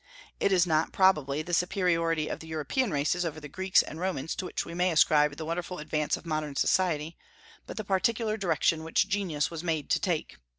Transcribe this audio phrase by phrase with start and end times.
[0.39, 4.33] It is not, probably, the superiority of the European races over the Greeks and Romans
[4.35, 7.15] to which we may ascribe the wonderful advance of modern society,
[7.67, 10.37] but the particular direction which genius was made to take.